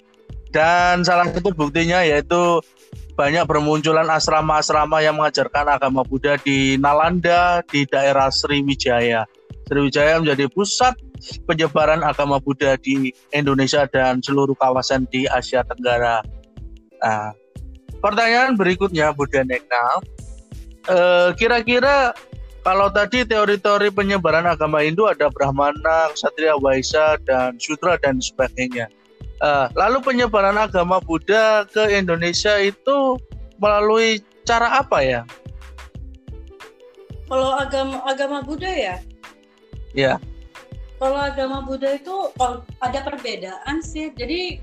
dan 0.52 1.04
salah 1.04 1.28
satu 1.28 1.52
buktinya 1.52 2.00
yaitu 2.00 2.64
banyak 3.12 3.44
bermunculan 3.44 4.08
asrama-asrama 4.08 5.04
yang 5.04 5.20
mengajarkan 5.20 5.68
agama 5.68 6.00
Buddha 6.00 6.40
di 6.40 6.80
Nalanda 6.80 7.60
di 7.68 7.84
daerah 7.84 8.32
Sriwijaya. 8.32 9.28
Sriwijaya 9.68 10.16
menjadi 10.16 10.48
pusat 10.48 10.96
penyebaran 11.44 12.00
agama 12.00 12.40
Buddha 12.40 12.80
di 12.80 13.12
Indonesia 13.36 13.84
dan 13.88 14.24
seluruh 14.24 14.56
kawasan 14.56 15.04
di 15.12 15.28
Asia 15.28 15.60
Tenggara. 15.64 16.24
Nah, 17.04 17.36
pertanyaan 18.00 18.56
berikutnya 18.56 19.12
Buddha 19.12 19.44
Neka, 19.44 19.86
eh, 20.88 21.28
kira-kira 21.36 22.16
kalau 22.62 22.86
tadi 22.94 23.26
teori-teori 23.26 23.90
penyebaran 23.90 24.46
agama 24.46 24.86
Hindu 24.86 25.10
ada 25.10 25.26
Brahmana, 25.34 26.14
Ksatria, 26.14 26.54
Waisa, 26.62 27.18
dan 27.26 27.58
Sutra 27.58 27.98
dan 27.98 28.22
sebagainya. 28.22 28.86
Uh, 29.42 29.66
lalu 29.74 29.98
penyebaran 29.98 30.54
agama 30.54 31.02
Buddha 31.02 31.66
ke 31.66 31.90
Indonesia 31.98 32.54
itu 32.62 33.18
melalui 33.58 34.22
cara 34.46 34.78
apa 34.78 35.02
ya? 35.02 35.26
Kalau 37.26 37.50
agama 37.58 37.98
agama 38.06 38.38
Buddha 38.46 38.70
ya? 38.70 38.96
Ya. 39.98 40.22
Kalau 41.02 41.18
agama 41.18 41.66
Buddha 41.66 41.98
itu 41.98 42.30
ada 42.78 42.98
perbedaan 43.02 43.82
sih. 43.82 44.14
Jadi 44.14 44.62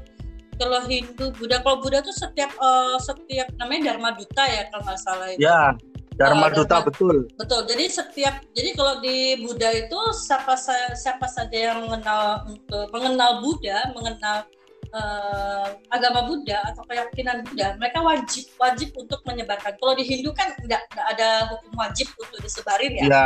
kalau 0.56 0.88
Hindu 0.88 1.36
Buddha, 1.36 1.60
kalau 1.60 1.84
Buddha 1.84 2.00
itu 2.00 2.16
setiap 2.16 2.56
uh, 2.64 2.96
setiap 3.04 3.52
namanya 3.60 3.92
Dharma 3.92 4.16
Duta 4.16 4.48
ya 4.48 4.72
kalau 4.72 4.84
nggak 4.88 5.00
salah 5.04 5.28
itu. 5.36 5.44
Ya. 5.44 5.76
Dharma 6.20 6.52
Duta 6.52 6.84
betul. 6.84 7.32
Betul. 7.40 7.62
Jadi 7.64 7.86
setiap 7.88 8.44
jadi 8.52 8.70
kalau 8.76 9.00
di 9.00 9.40
Buddha 9.40 9.72
itu 9.72 10.00
siapa 10.12 10.60
siapa 10.94 11.26
saja 11.32 11.58
yang 11.72 11.88
mengenal 11.88 12.44
untuk 12.44 12.86
mengenal 12.92 13.40
Buddha, 13.40 13.96
mengenal 13.96 14.44
uh, 14.92 15.68
agama 15.90 16.28
Buddha 16.28 16.60
atau 16.68 16.84
keyakinan 16.86 17.48
Buddha, 17.48 17.80
mereka 17.80 18.04
wajib 18.04 18.46
wajib 18.60 18.90
untuk 19.00 19.24
menyebarkan. 19.24 19.80
Kalau 19.80 19.94
di 19.96 20.04
Hindu 20.04 20.36
kan 20.36 20.52
nggak 20.60 20.84
ada 21.16 21.56
hukum 21.56 21.74
wajib 21.80 22.12
untuk 22.20 22.40
disebarin 22.44 23.00
ya. 23.00 23.06
ya. 23.08 23.26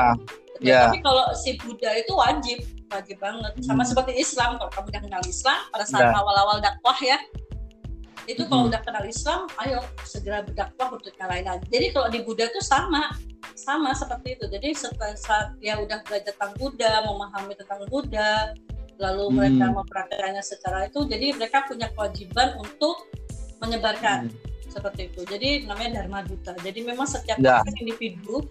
Ya. 0.61 0.79
Tapi 0.87 1.01
kalau 1.03 1.33
si 1.35 1.57
Buddha 1.59 1.91
itu 1.97 2.13
wajib, 2.13 2.61
wajib 2.87 3.17
banget. 3.19 3.51
Sama 3.65 3.83
Hmm. 3.83 3.89
seperti 3.89 4.21
Islam, 4.21 4.55
kalau 4.61 4.71
kamu 4.71 4.87
udah 4.95 5.01
kenal 5.01 5.23
Islam 5.25 5.59
pada 5.73 5.83
saat 5.83 6.07
Ya. 6.07 6.15
awal-awal 6.15 6.61
dakwah 6.61 6.95
ya, 7.03 7.17
itu 8.25 8.47
kalau 8.47 8.67
Hmm. 8.67 8.71
udah 8.71 8.81
kenal 8.83 9.03
Islam, 9.03 9.41
ayo 9.65 9.79
segera 10.07 10.43
berdakwah 10.43 10.95
untuk 10.95 11.11
yang 11.19 11.29
lain. 11.29 11.43
Jadi 11.67 11.85
kalau 11.91 12.07
di 12.07 12.19
Buddha 12.23 12.47
itu 12.47 12.61
sama, 12.63 13.11
sama 13.53 13.91
seperti 13.91 14.39
itu. 14.39 14.45
Jadi 14.47 14.69
setelah 14.73 15.13
saat 15.19 15.47
dia 15.59 15.75
udah 15.77 15.99
belajar 16.07 16.31
tentang 16.31 16.53
Buddha, 16.55 17.03
memahami 17.03 17.53
tentang 17.59 17.83
Buddha, 17.91 18.55
lalu 19.01 19.25
Hmm. 19.27 19.35
mereka 19.41 19.65
mempraktikkannya 19.73 20.43
secara 20.45 20.87
itu, 20.87 21.03
jadi 21.09 21.35
mereka 21.35 21.67
punya 21.67 21.91
kewajiban 21.91 22.55
untuk 22.61 23.09
menyebarkan 23.59 24.31
seperti 24.71 25.11
itu. 25.11 25.21
Jadi 25.27 25.49
namanya 25.69 26.01
Dharma 26.01 26.25
Duta. 26.25 26.55
Jadi 26.57 26.79
memang 26.81 27.05
setiap 27.05 27.37
Ya. 27.37 27.61
individu 27.77 28.47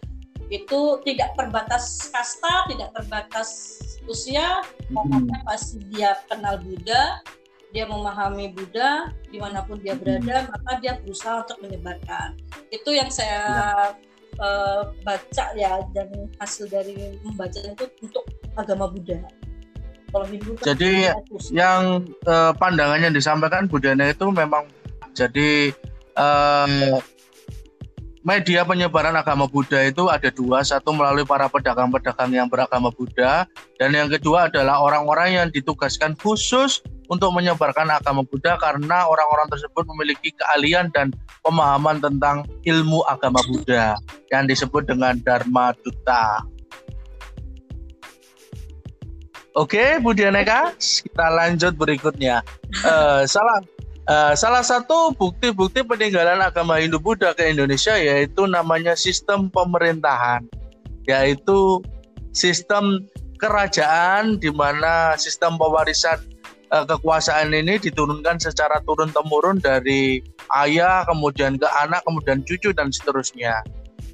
itu 0.53 0.81
tidak 1.09 1.33
terbatas 1.35 2.13
kasta, 2.13 2.69
tidak 2.69 2.93
terbatas 2.93 3.81
usia, 4.05 4.61
Hmm. 4.93 5.01
pokoknya 5.01 5.39
pasti 5.49 5.81
dia 5.89 6.13
kenal 6.29 6.61
Buddha, 6.61 7.25
dia 7.73 7.89
memahami 7.89 8.53
Buddha 8.53 9.11
di 9.33 9.41
mana 9.41 9.65
pun 9.65 9.81
dia 9.81 9.97
Hmm. 9.97 10.05
berada, 10.05 10.47
maka 10.53 10.71
dia 10.85 11.01
berusaha 11.01 11.41
untuk 11.43 11.59
menyebarkan. 11.65 12.37
Itu 12.69 12.93
yang 12.93 13.09
saya 13.09 13.41
Ya. 13.43 13.97
eh, 14.33 14.83
baca 15.05 15.45
ya 15.57 15.81
dan 15.93 16.09
hasil 16.41 16.69
dari 16.69 17.17
membaca 17.21 17.57
itu 17.61 17.85
untuk 18.01 18.25
agama 18.57 18.89
Buddha. 18.89 19.21
Kalau 20.13 20.29
Hindu 20.29 20.53
kan 20.57 20.65
Jadi 20.73 21.09
yang 21.53 22.05
eh, 22.29 22.53
pandangannya 22.57 23.13
disampaikan 23.13 23.69
Budana 23.69 24.13
itu 24.13 24.29
memang 24.29 24.69
jadi 25.17 25.73
eh, 26.17 26.97
media 28.23 28.63
penyebaran 28.63 29.17
agama 29.19 29.51
Buddha 29.51 29.83
itu 29.83 30.07
ada 30.07 30.31
dua, 30.31 30.63
satu 30.63 30.95
melalui 30.95 31.27
para 31.27 31.51
pedagang-pedagang 31.51 32.31
yang 32.31 32.47
beragama 32.47 32.95
Buddha, 32.95 33.51
dan 33.83 33.91
yang 33.91 34.07
kedua 34.07 34.47
adalah 34.47 34.79
orang-orang 34.79 35.29
yang 35.43 35.49
ditugaskan 35.51 36.15
khusus 36.23 36.81
untuk 37.13 37.29
menyebarkan 37.37 37.93
agama 37.93 38.25
Buddha 38.25 38.57
karena 38.57 39.05
orang-orang 39.05 39.53
tersebut 39.53 39.85
memiliki 39.93 40.33
keahlian 40.33 40.89
dan 40.97 41.13
pemahaman 41.45 42.01
tentang 42.01 42.49
ilmu 42.65 43.05
agama 43.05 43.45
Buddha 43.45 44.01
yang 44.33 44.49
disebut 44.49 44.89
dengan 44.89 45.21
Dharma 45.21 45.77
Duta. 45.85 46.41
Oke, 49.53 50.01
Bu 50.01 50.17
Dianeka, 50.17 50.73
kita 50.81 51.27
lanjut 51.29 51.77
berikutnya. 51.77 52.41
Eh, 52.73 53.23
salah 53.29 53.61
eh, 54.09 54.33
salah 54.33 54.65
satu 54.65 55.13
bukti-bukti 55.13 55.85
peninggalan 55.85 56.41
agama 56.41 56.81
Hindu 56.81 56.97
Buddha 56.97 57.37
ke 57.37 57.53
Indonesia 57.53 57.93
yaitu 57.93 58.49
namanya 58.49 58.97
sistem 58.97 59.53
pemerintahan, 59.53 60.49
yaitu 61.05 61.85
sistem 62.33 63.05
kerajaan 63.37 64.41
di 64.41 64.49
mana 64.49 65.21
sistem 65.21 65.61
pewarisan 65.61 66.32
eh, 66.73 66.85
kekuasaan 66.89 67.53
ini 67.53 67.77
diturunkan 67.77 68.41
secara 68.41 68.81
turun 68.89 69.13
temurun 69.13 69.61
dari 69.61 70.25
ayah 70.65 71.05
kemudian 71.05 71.61
ke 71.61 71.69
anak 71.85 72.01
kemudian 72.09 72.41
cucu 72.43 72.73
dan 72.73 72.89
seterusnya. 72.89 73.61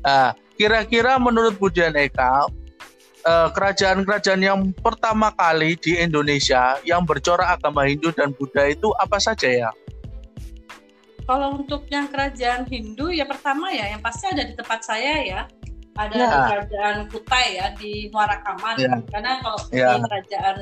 Nah, 0.02 0.34
kira-kira 0.58 1.16
menurut 1.22 1.54
Bu 1.56 1.70
Dianeka 1.70 2.50
eh, 3.22 3.48
kerajaan-kerajaan 3.54 4.42
yang 4.42 4.60
pertama 4.82 5.30
kali 5.38 5.78
di 5.78 5.96
Indonesia 5.98 6.76
yang 6.82 7.06
bercorak 7.06 7.62
agama 7.62 7.86
Hindu 7.86 8.10
dan 8.10 8.34
Buddha 8.34 8.66
itu 8.66 8.90
apa 8.98 9.22
saja 9.22 9.48
ya? 9.48 9.70
Kalau 11.28 11.60
untuk 11.60 11.84
yang 11.92 12.08
kerajaan 12.08 12.64
Hindu 12.64 13.12
ya 13.12 13.28
pertama 13.28 13.68
ya 13.68 13.92
yang 13.92 14.00
pasti 14.00 14.32
ada 14.32 14.48
di 14.48 14.56
tempat 14.56 14.80
saya 14.80 15.20
ya. 15.20 15.40
Ada 15.98 16.14
Ya. 16.14 16.26
di 16.30 16.38
kerajaan 16.54 16.96
Kutai 17.10 17.46
ya 17.58 17.66
di 17.74 17.92
Muara 18.14 18.38
Kaman. 18.46 18.76
Ya. 18.78 18.94
Karena 19.10 19.42
kalau 19.42 19.58
Ya. 19.74 19.98
di 19.98 20.06
kerajaan 20.06 20.56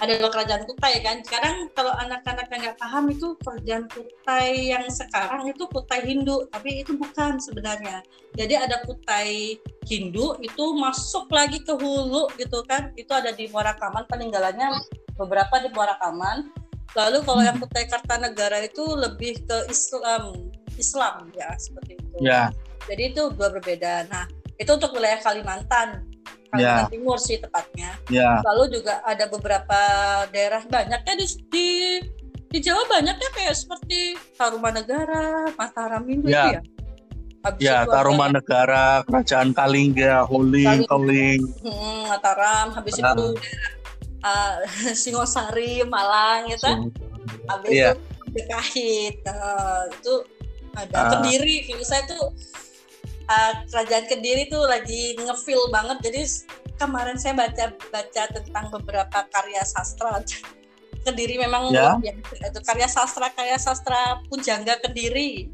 ada 0.00 0.12
dua 0.18 0.30
kerajaan 0.32 0.64
Kutai 0.64 0.94
kan. 1.04 1.20
Sekarang 1.20 1.68
kalau 1.76 1.92
anak-anak 1.94 2.48
yang 2.48 2.60
nggak 2.64 2.78
paham 2.80 3.04
itu 3.12 3.36
kerajaan 3.44 3.84
Kutai 3.86 4.72
yang 4.72 4.84
sekarang 4.88 5.44
itu 5.46 5.62
Kutai 5.68 6.00
Hindu, 6.08 6.48
tapi 6.48 6.80
itu 6.82 6.96
bukan 6.96 7.36
sebenarnya. 7.36 8.00
Jadi 8.32 8.54
ada 8.56 8.80
Kutai 8.82 9.60
Hindu 9.84 10.40
itu 10.40 10.64
masuk 10.74 11.28
lagi 11.28 11.60
ke 11.60 11.76
hulu 11.76 12.32
gitu 12.40 12.64
kan. 12.64 12.90
Itu 12.96 13.12
ada 13.12 13.30
di 13.30 13.46
Muara 13.52 13.76
Kaman 13.76 14.08
peninggalannya 14.08 14.72
beberapa 15.20 15.60
di 15.60 15.68
Muara 15.70 16.00
Kaman. 16.00 16.48
Lalu 16.96 17.18
kalau 17.24 17.42
yang 17.44 17.60
Kutai 17.60 17.86
Kartanegara 17.86 18.64
itu 18.64 18.82
lebih 18.96 19.44
ke 19.44 19.68
Islam, 19.68 20.32
Islam 20.80 21.28
ya 21.36 21.52
seperti 21.60 22.00
itu. 22.00 22.16
Ya, 22.24 22.48
Jadi 22.88 23.14
itu 23.14 23.30
dua 23.32 23.48
berbeda. 23.54 24.10
Nah, 24.10 24.26
itu 24.54 24.70
untuk 24.70 24.92
wilayah 24.92 25.18
Kalimantan. 25.18 26.04
Kalimantan 26.48 26.90
Timur 26.90 27.16
sih 27.16 27.36
tepatnya. 27.36 27.96
ya, 28.08 28.44
Lalu 28.44 28.76
juga 28.76 29.00
ada 29.02 29.24
beberapa 29.24 29.80
daerah 30.28 30.60
banyaknya 30.62 31.14
di 31.16 31.26
di, 31.48 31.68
di 32.46 32.58
Jawa 32.60 32.84
banyaknya 32.86 33.28
kayak 33.32 33.56
seperti 33.56 34.20
Tarumanegara, 34.36 35.48
Mataram 35.54 36.04
itu 36.04 36.28
ya. 36.28 36.60
Habis 37.42 37.64
ya. 37.64 37.82
Tarumanegara, 37.88 39.02
Kerajaan 39.02 39.50
Kalingga, 39.50 40.28
Holing. 40.28 40.84
Keling. 40.84 41.40
hmm, 41.64 42.00
Mataram, 42.06 42.70
habis 42.70 43.00
Ah. 43.00 43.16
itu 43.16 43.26
uh, 44.28 44.54
Singosari, 44.92 45.82
Malang 45.82 46.46
gitu. 46.46 46.68
Habis 47.48 47.70
Iya. 47.72 47.90
itu 47.92 48.00
Dekahit, 48.32 49.14
nah, 49.26 49.84
itu 49.88 50.14
ada 50.72 50.94
Ah. 50.94 51.08
Kediri. 51.16 51.66
Kalau 51.66 51.84
saya 51.84 52.04
tuh 52.06 52.32
uh, 53.32 53.52
kerajaan 53.72 54.04
Kediri 54.06 54.52
tuh 54.52 54.62
lagi 54.68 55.16
ngefeel 55.16 55.72
banget. 55.72 55.98
Jadi 56.04 56.20
kemarin 56.76 57.16
saya 57.16 57.32
baca 57.32 57.72
baca 57.88 58.22
tentang 58.28 58.66
beberapa 58.68 59.18
karya 59.32 59.62
sastra. 59.64 60.20
Kediri 61.08 61.40
memang 61.40 61.72
Ya. 61.74 61.96
biasa. 61.98 62.52
Itu 62.52 62.60
karya 62.62 62.88
sastra 62.88 63.26
karya 63.32 63.58
sastra 63.58 64.20
Pujangga 64.28 64.78
Kediri. 64.84 65.50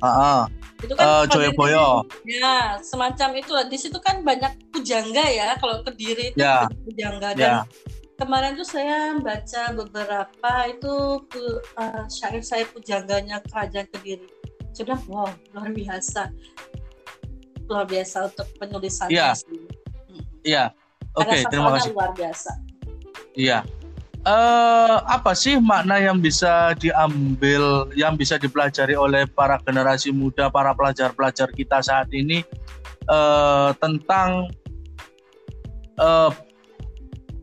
Ah, 0.00 0.08
ah. 0.08 0.40
Itu 0.80 0.96
Eh, 0.96 0.96
kan 0.96 1.28
Joyoboyo. 1.28 2.08
Ya, 2.24 2.80
semacam 2.80 3.36
itu. 3.36 3.52
Di 3.68 3.76
situ 3.76 4.00
kan 4.00 4.24
banyak 4.24 4.72
pujangga 4.72 5.28
ya. 5.28 5.52
Kalau 5.60 5.84
Kediri 5.84 6.32
itu 6.32 6.40
Ya. 6.40 6.64
pujangga 6.88 7.36
dan 7.36 7.44
Ya, 7.44 7.56
kemarin 8.16 8.56
tuh 8.56 8.64
saya 8.64 9.16
baca 9.20 9.76
beberapa 9.76 10.52
itu 10.68 11.24
uh, 11.76 12.04
syair 12.08 12.44
saya 12.44 12.68
pujangganya 12.68 13.40
kerajaan 13.48 13.88
kediri 13.88 14.28
bilang 14.80 15.00
wow 15.08 15.28
luar 15.52 15.72
biasa 15.72 16.28
luar 17.70 17.86
biasa 17.86 18.26
untuk 18.26 18.46
penulisannya 18.58 19.14
Iya. 19.14 19.30
iya. 20.42 20.64
Oke, 21.14 21.42
terima 21.46 21.74
kasih. 21.78 21.94
luar 21.94 22.10
biasa 22.14 22.50
Iya. 23.38 23.62
Eh, 24.20 24.96
apa 25.08 25.32
sih 25.32 25.56
makna 25.56 25.96
yang 25.96 26.20
bisa 26.20 26.76
diambil, 26.76 27.88
yang 27.96 28.20
bisa 28.20 28.36
dipelajari 28.36 28.92
oleh 28.92 29.24
para 29.24 29.56
generasi 29.64 30.12
muda, 30.12 30.52
para 30.52 30.76
pelajar-pelajar 30.76 31.48
kita 31.56 31.80
saat 31.80 32.12
ini 32.12 32.44
eh, 33.08 33.70
tentang 33.80 34.52
eh, 35.96 36.30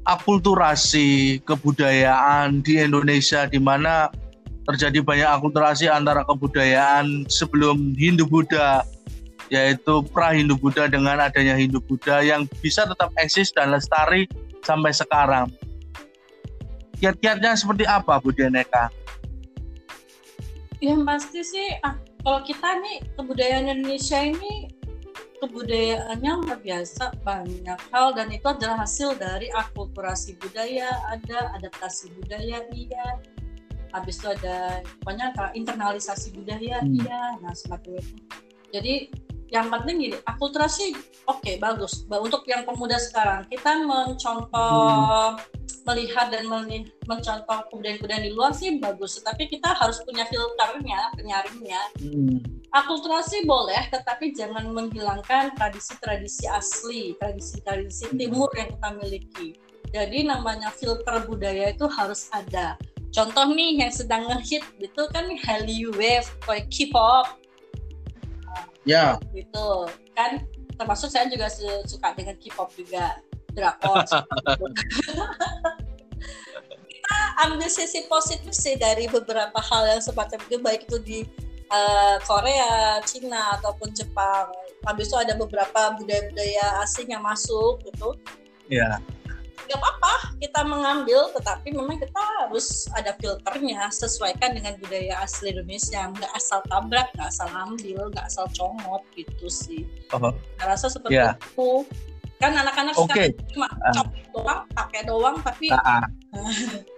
akulturasi 0.06 1.42
kebudayaan 1.50 2.62
di 2.62 2.78
Indonesia, 2.78 3.50
di 3.50 3.58
mana 3.58 4.14
terjadi 4.70 5.02
banyak 5.02 5.30
akulturasi 5.34 5.90
antara 5.90 6.22
kebudayaan 6.30 7.26
sebelum 7.26 7.98
Hindu 7.98 8.30
Buddha, 8.30 8.86
yaitu 9.48 10.04
pra 10.12 10.36
Hindu 10.36 10.60
Buddha 10.60 10.88
dengan 10.92 11.20
adanya 11.20 11.56
Hindu 11.56 11.80
Buddha 11.84 12.20
yang 12.24 12.46
bisa 12.60 12.84
tetap 12.84 13.12
eksis 13.16 13.52
dan 13.56 13.72
lestari 13.72 14.28
sampai 14.64 14.92
sekarang 14.92 15.48
kiat-kiatnya 16.98 17.54
seperti 17.54 17.86
apa 17.86 18.18
Bu 18.18 18.34
Deneka? 18.34 18.90
yang 20.78 21.06
pasti 21.10 21.42
sih 21.42 21.74
ah, 21.82 21.98
kalau 22.22 22.42
kita 22.46 22.70
nih 22.86 23.02
kebudayaan 23.18 23.66
Indonesia 23.66 24.22
ini 24.22 24.70
kebudayaannya 25.42 26.32
luar 26.46 26.60
biasa 26.62 27.14
banyak 27.22 27.80
hal 27.94 28.14
dan 28.18 28.30
itu 28.34 28.46
adalah 28.50 28.86
hasil 28.86 29.18
dari 29.18 29.50
akulturasi 29.54 30.38
budaya 30.42 30.90
ada 31.14 31.54
adaptasi 31.58 32.10
budaya 32.18 32.66
iya 32.74 33.22
habis 33.94 34.18
itu 34.22 34.28
ada 34.34 34.82
pokoknya 35.02 35.34
internalisasi 35.54 36.34
budaya 36.34 36.82
Hmm. 36.82 36.94
iya 36.98 37.22
nah 37.42 37.54
semacam 37.54 38.02
itu 38.02 38.16
jadi 38.74 38.94
yang 39.48 39.72
penting 39.72 39.96
gini 40.04 40.18
akulturasi 40.28 40.96
oke 41.28 41.52
bagus. 41.60 42.04
Ba- 42.08 42.20
untuk 42.20 42.44
yang 42.48 42.68
pemuda 42.68 43.00
sekarang 43.00 43.48
kita 43.48 43.80
mencontoh 43.84 45.40
melihat 45.88 46.28
dan 46.28 46.52
mencontoh 47.08 47.64
kebudayaan-kebudayaan 47.72 48.28
di 48.28 48.32
luar 48.36 48.52
sih 48.52 48.76
bagus. 48.76 49.24
Tapi 49.24 49.48
kita 49.48 49.72
harus 49.72 50.04
punya 50.04 50.28
filternya 50.28 51.16
penyaringnya. 51.16 51.82
Hmm. 52.04 52.40
akulturasi 52.68 53.48
boleh 53.48 53.80
tetapi 53.90 54.36
jangan 54.36 54.68
menghilangkan 54.76 55.56
tradisi-tradisi 55.56 56.52
asli 56.52 57.16
tradisi-tradisi 57.16 58.12
timur 58.12 58.52
yang 58.60 58.68
kita 58.76 58.90
miliki. 59.00 59.48
Jadi 59.96 60.28
namanya 60.28 60.76
filter 60.76 61.24
budaya 61.24 61.72
itu 61.72 61.88
harus 61.88 62.28
ada. 62.36 62.76
Contoh 63.16 63.48
nih 63.56 63.82
yang 63.82 63.90
sedang 63.96 64.28
ngehit 64.28 64.68
itu 64.84 65.04
kan 65.16 65.32
Hallyu 65.48 65.96
Wave 65.96 66.28
kayak 66.44 66.68
K-pop 66.68 67.47
Ya, 68.88 69.20
gitu 69.36 69.90
kan 70.16 70.48
termasuk 70.78 71.10
saya 71.12 71.28
juga 71.28 71.50
suka 71.86 72.14
dengan 72.14 72.38
K-pop 72.38 72.70
juga 72.78 73.18
drakor 73.52 74.06
kita 76.88 77.18
ambil 77.46 77.70
sisi 77.70 78.06
positif 78.06 78.54
sih 78.54 78.78
dari 78.78 79.10
beberapa 79.10 79.58
hal 79.58 79.98
yang 79.98 80.02
semacam 80.04 80.38
itu 80.44 80.58
baik 80.62 80.82
itu 80.86 80.98
di 81.02 81.20
uh, 81.72 82.18
Korea, 82.24 83.00
Cina 83.04 83.60
ataupun 83.60 83.92
Jepang. 83.96 84.52
Habis 84.84 85.12
itu 85.12 85.18
ada 85.20 85.34
beberapa 85.36 85.96
budaya-budaya 86.00 86.84
asing 86.84 87.12
yang 87.12 87.24
masuk 87.24 87.80
gitu. 87.84 88.16
Iya. 88.68 89.00
Gak 89.66 89.82
apa-apa 89.82 90.38
kita 90.38 90.62
mengambil, 90.64 91.34
tetapi 91.34 91.74
memang 91.74 91.98
kita 91.98 92.22
harus 92.46 92.86
ada 92.94 93.18
filternya, 93.18 93.90
sesuaikan 93.90 94.54
dengan 94.54 94.78
budaya 94.78 95.18
asli 95.26 95.50
Indonesia. 95.50 96.14
Nggak 96.14 96.32
asal 96.38 96.62
tabrak, 96.70 97.10
nggak 97.18 97.28
asal 97.28 97.50
ambil, 97.50 98.14
nggak 98.14 98.26
asal 98.30 98.46
comot 98.54 99.02
gitu 99.18 99.50
sih. 99.50 99.84
Oh. 100.14 100.32
Saya 100.62 100.78
rasa 100.78 100.88
seperti 100.94 101.18
yeah. 101.18 101.34
itu. 101.34 101.84
Kan 102.38 102.54
anak-anak 102.54 102.94
okay. 103.02 103.34
cuma 103.50 103.66
uh. 103.66 104.06
doang, 104.30 104.62
pakai 104.78 105.02
doang, 105.10 105.42
tapi 105.42 105.74
uh 105.74 105.82
-uh. 105.82 106.06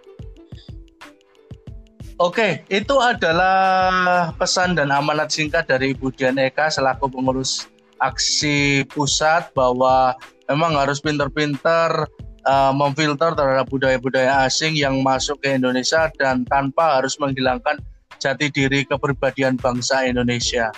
Oke, 2.19 2.67
itu 2.67 2.99
adalah 2.99 4.35
pesan 4.35 4.75
dan 4.75 4.91
amanat 4.91 5.31
singkat 5.31 5.63
dari 5.71 5.95
Ibu 5.95 6.11
Dian 6.11 6.35
Eka 6.35 6.67
selaku 6.67 7.07
pengurus 7.07 7.71
aksi 8.03 8.83
pusat 8.91 9.47
bahwa 9.55 10.19
memang 10.51 10.75
harus 10.75 10.99
pinter-pinter 10.99 12.11
uh, 12.45 12.71
memfilter 12.75 13.35
terhadap 13.35 13.67
budaya-budaya 13.67 14.45
asing 14.47 14.75
yang 14.77 15.01
masuk 15.01 15.39
ke 15.41 15.55
Indonesia 15.55 16.07
dan 16.19 16.45
tanpa 16.47 16.99
harus 16.99 17.17
menghilangkan 17.17 17.79
jati 18.19 18.51
diri 18.51 18.83
kepribadian 18.83 19.55
bangsa 19.55 20.03
Indonesia. 20.03 20.69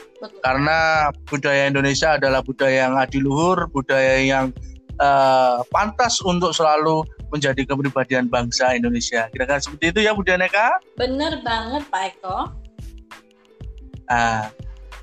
Karena 0.45 1.09
budaya 1.25 1.67
Indonesia 1.67 2.15
adalah 2.15 2.45
budaya 2.45 2.87
yang 2.89 2.95
adiluhur, 3.01 3.65
budaya 3.73 4.21
yang 4.21 4.53
uh, 5.01 5.65
pantas 5.73 6.21
untuk 6.21 6.53
selalu 6.53 7.01
menjadi 7.33 7.65
kepribadian 7.65 8.29
bangsa 8.29 8.77
Indonesia. 8.77 9.25
Kira-kira 9.33 9.57
seperti 9.57 9.85
itu 9.89 9.99
ya 10.05 10.13
Bu 10.13 10.21
Daneka? 10.21 10.77
Bener 10.95 11.41
banget 11.41 11.81
Pak 11.89 12.03
Eko. 12.13 12.37
Ah, 14.11 14.51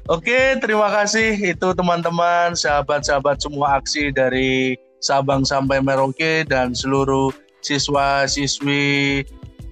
Oke, 0.09 0.57
terima 0.65 0.89
kasih 0.89 1.37
itu 1.37 1.69
teman-teman, 1.77 2.57
sahabat-sahabat 2.57 3.45
semua 3.45 3.77
aksi 3.77 4.09
dari 4.09 4.73
Sabang 4.99 5.47
sampai 5.47 5.79
Merauke 5.79 6.43
dan 6.47 6.75
seluruh 6.75 7.31
siswa-siswi 7.63 9.23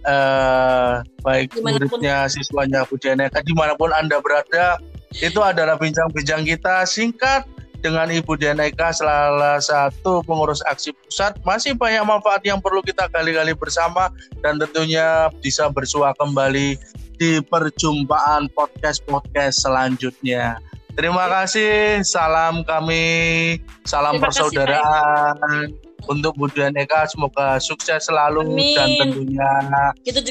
eh, 0.06 0.94
baik 1.22 1.54
di 1.54 1.60
mana 1.62 1.82
pun. 1.82 1.98
muridnya, 1.98 2.18
siswanya 2.30 2.80
Bu 2.86 2.98
Janeka 2.98 3.42
di 3.42 3.54
mana 3.54 3.74
pun 3.74 3.90
Anda 3.90 4.22
berada, 4.22 4.78
itu 5.18 5.40
adalah 5.42 5.78
bincang-bincang 5.80 6.46
kita 6.46 6.86
singkat 6.86 7.46
dengan 7.80 8.08
Ibu 8.10 8.34
Dianeka 8.34 8.90
salah 8.90 9.60
satu 9.60 10.24
pengurus 10.24 10.64
aksi 10.66 10.90
pusat 10.96 11.36
masih 11.44 11.76
banyak 11.76 12.02
manfaat 12.02 12.42
yang 12.42 12.58
perlu 12.58 12.80
kita 12.82 13.06
gali-gali 13.12 13.52
bersama 13.54 14.10
dan 14.42 14.58
tentunya 14.58 15.30
bisa 15.38 15.68
bersua 15.70 16.10
kembali 16.18 16.74
di 17.16 17.40
perjumpaan 17.46 18.52
podcast-podcast 18.52 19.64
selanjutnya. 19.64 20.60
Terima 20.96 21.28
kasih, 21.28 22.00
salam 22.08 22.64
kami, 22.64 23.60
salam 23.84 24.16
Terima 24.16 24.32
persaudaraan 24.32 25.36
kasih, 25.36 26.08
untuk 26.08 26.32
Bu 26.40 26.48
Dianeka 26.48 27.04
semoga 27.12 27.60
sukses 27.60 28.08
selalu 28.08 28.48
Amin. 28.48 28.72
dan 28.72 28.88
tentunya 29.04 29.50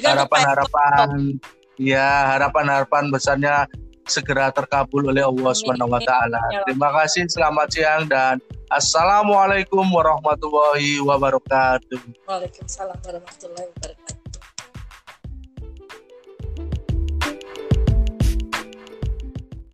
harapan-harapan 0.01 1.37
ya 1.77 2.33
harapan-harapan 2.33 3.13
besarnya 3.13 3.69
segera 4.09 4.49
terkabul 4.49 5.05
oleh 5.05 5.21
Allah 5.21 5.53
Subhanahu 5.53 5.93
wa 5.93 6.01
taala. 6.01 6.41
Terima 6.65 6.89
kasih, 6.97 7.29
selamat 7.29 7.67
siang 7.69 8.09
dan 8.09 8.41
Assalamualaikum 8.73 9.85
warahmatullahi 9.85 10.97
wabarakatuh. 10.97 12.01
Waalaikumsalam 12.25 12.97
warahmatullahi 13.05 13.69
wabarakatuh. 13.69 14.04